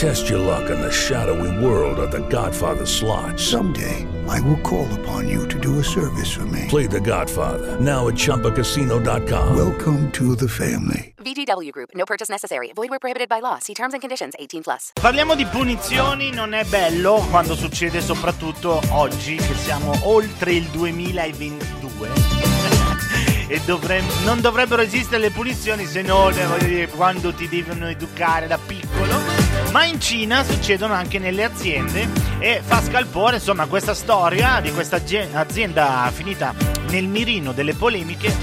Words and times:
Test 0.00 0.30
your 0.30 0.38
luck 0.38 0.70
in 0.70 0.80
the 0.80 0.90
shadowy 0.90 1.62
world 1.62 1.98
of 1.98 2.10
The 2.10 2.26
Godfather 2.30 2.86
slot. 2.86 3.38
Someday, 3.38 4.06
I 4.26 4.40
will 4.40 4.56
call 4.62 4.88
upon 4.94 5.28
you 5.28 5.46
to 5.48 5.58
do 5.58 5.78
a 5.78 5.84
service 5.84 6.32
for 6.32 6.46
me. 6.46 6.64
Play 6.68 6.86
The 6.86 7.00
Godfather 7.00 7.78
now 7.78 8.08
at 8.08 8.14
ChumbaCasino.com. 8.14 9.54
Welcome 9.54 10.10
to 10.12 10.34
the 10.34 10.48
family. 10.48 11.12
VGW 11.18 11.70
Group. 11.72 11.90
No 11.94 12.06
purchase 12.06 12.30
necessary. 12.30 12.72
Void 12.74 12.88
where 12.88 12.98
prohibited 12.98 13.28
by 13.28 13.40
law. 13.40 13.58
See 13.58 13.74
terms 13.74 13.92
and 13.92 14.00
conditions. 14.00 14.32
18 14.38 14.62
plus. 14.62 14.92
Parliamo 14.98 15.34
di 15.34 15.44
punizioni, 15.44 16.30
non 16.30 16.54
è 16.54 16.64
bello 16.64 17.22
quando 17.28 17.54
succede 17.54 18.00
soprattutto 18.00 18.80
oggi 18.92 19.36
che 19.36 19.54
siamo 19.54 19.92
oltre 20.04 20.54
il 20.54 20.64
2022. 20.68 22.08
e 23.48 23.60
dovre- 23.66 24.02
non 24.24 24.40
dovrebbero 24.40 24.80
esistere 24.80 25.20
le 25.20 25.30
punizioni 25.30 25.84
se 25.84 26.00
non 26.00 26.32
eh, 26.32 26.46
voglio 26.46 26.64
dire, 26.64 26.88
quando 26.88 27.34
ti 27.34 27.46
devono 27.48 27.86
educare 27.86 28.46
da 28.46 28.56
piccolo. 28.56 29.39
Ma 29.70 29.84
in 29.84 30.00
Cina 30.00 30.42
succedono 30.42 30.94
anche 30.94 31.18
nelle 31.18 31.44
aziende 31.44 32.08
e 32.38 32.60
fa 32.64 32.82
scalpore 32.82 33.36
insomma 33.36 33.66
questa 33.66 33.94
storia 33.94 34.60
di 34.60 34.72
questa 34.72 34.96
azie- 34.96 35.28
azienda 35.32 36.10
finita 36.12 36.54
nel 36.88 37.06
mirino 37.06 37.52
delle 37.52 37.74
polemiche 37.74 38.34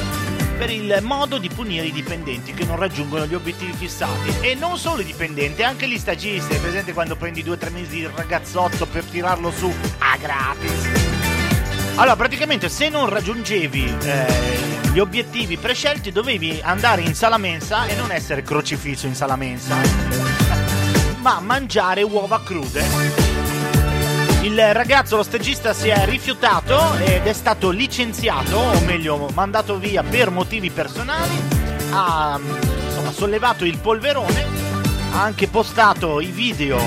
per 0.57 0.69
il 0.71 0.99
modo 1.01 1.37
di 1.37 1.49
punire 1.49 1.85
i 1.85 1.91
dipendenti 1.91 2.53
che 2.53 2.65
non 2.65 2.77
raggiungono 2.77 3.27
gli 3.27 3.35
obiettivi 3.35 3.73
fissati. 3.73 4.33
E 4.41 4.55
non 4.55 4.77
solo 4.77 5.01
i 5.01 5.05
dipendenti, 5.05 5.61
anche 5.61 5.87
gli 5.87 5.99
stagisti. 5.99 6.55
È 6.55 6.59
presente 6.59 6.93
quando 6.93 7.15
prendi 7.15 7.43
due 7.43 7.53
o 7.55 7.57
tre 7.57 7.69
mesi 7.69 7.97
di 7.97 8.09
ragazzotto 8.13 8.87
per 8.87 9.03
tirarlo 9.03 9.51
su 9.51 9.71
a 9.99 10.17
gratis? 10.17 10.89
Allora, 11.95 12.15
praticamente 12.15 12.69
se 12.69 12.89
non 12.89 13.07
raggiungevi 13.07 13.97
eh, 14.01 14.25
gli 14.91 14.99
obiettivi 14.99 15.57
prescelti 15.57 16.11
dovevi 16.11 16.59
andare 16.63 17.01
in 17.01 17.13
sala 17.13 17.37
mensa 17.37 17.85
e 17.85 17.95
non 17.95 18.11
essere 18.11 18.41
crocifisso 18.41 19.05
in 19.05 19.15
sala 19.15 19.35
mensa, 19.35 19.75
ma 21.27 21.41
mangiare 21.41 22.03
uova 22.03 22.41
crude. 22.41 22.85
Il 24.43 24.73
ragazzo, 24.73 25.17
lo 25.17 25.23
stagista, 25.23 25.73
si 25.73 25.89
è 25.89 26.05
rifiutato 26.05 26.95
ed 26.99 27.25
è 27.25 27.33
stato 27.33 27.69
licenziato, 27.69 28.55
o 28.55 28.79
meglio, 28.85 29.27
mandato 29.33 29.77
via 29.77 30.03
per 30.03 30.29
motivi 30.29 30.69
personali. 30.69 31.37
Ha 31.91 32.39
insomma, 32.39 33.11
sollevato 33.11 33.65
il 33.65 33.77
polverone, 33.77 34.45
ha 35.11 35.21
anche 35.21 35.49
postato 35.49 36.21
i 36.21 36.27
video 36.27 36.79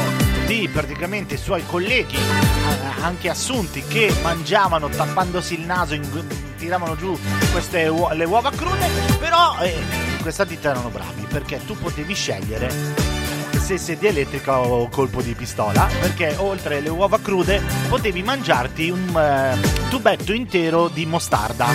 di 0.46 0.70
praticamente 0.72 1.34
i 1.34 1.38
suoi 1.38 1.66
colleghi, 1.66 2.16
eh, 2.16 3.02
anche 3.02 3.28
assunti, 3.28 3.84
che 3.86 4.10
mangiavano 4.22 4.88
tappandosi 4.88 5.52
il 5.52 5.66
naso, 5.66 5.92
in- 5.92 6.26
tiravano 6.56 6.96
giù 6.96 7.14
queste 7.52 7.88
uo- 7.88 8.10
le 8.14 8.24
uova 8.24 8.50
crude. 8.52 8.88
Però 9.18 9.58
eh, 9.60 9.76
questa 10.22 10.44
ditta 10.44 10.70
erano 10.70 10.88
bravi 10.88 11.26
perché 11.28 11.60
tu 11.66 11.76
potevi 11.76 12.14
scegliere 12.14 13.19
se 13.58 13.78
sedia 13.78 14.10
elettrica 14.10 14.58
o 14.60 14.88
colpo 14.88 15.22
di 15.22 15.34
pistola, 15.34 15.88
perché 16.00 16.34
oltre 16.38 16.78
alle 16.78 16.88
uova 16.88 17.18
crude 17.18 17.62
potevi 17.88 18.22
mangiarti 18.22 18.90
un 18.90 19.16
eh, 19.16 19.88
tubetto 19.88 20.32
intero 20.32 20.88
di 20.88 21.06
mostarda. 21.06 21.66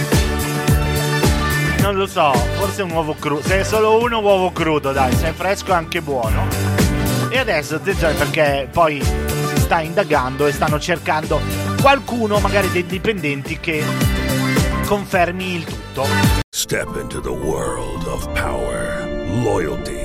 Non 1.79 1.95
lo 1.95 2.07
so, 2.07 2.33
forse 2.57 2.81
un 2.81 2.91
uovo 2.91 3.13
crudo. 3.13 3.43
Se 3.43 3.59
è 3.59 3.63
solo 3.63 4.01
uno 4.01 4.19
uovo 4.19 4.51
crudo, 4.51 4.91
dai, 4.91 5.13
se 5.15 5.29
è 5.29 5.33
fresco 5.33 5.71
è 5.71 5.75
anche 5.75 6.01
buono. 6.01 6.47
E 7.29 7.37
adesso 7.37 7.75
attenzione 7.75 8.13
perché 8.13 8.67
poi 8.71 9.01
si 9.01 9.59
sta 9.59 9.81
indagando 9.81 10.47
e 10.47 10.51
stanno 10.51 10.79
cercando 10.79 11.39
qualcuno, 11.81 12.39
magari 12.39 12.71
dei 12.71 12.85
dipendenti, 12.85 13.59
che 13.59 13.83
confermi 14.85 15.55
il 15.55 15.63
tutto. 15.63 16.05
Step 16.49 16.95
into 16.99 17.19
the 17.21 17.29
world 17.29 18.07
of 18.07 18.27
power, 18.33 19.05
loyalty, 19.43 20.04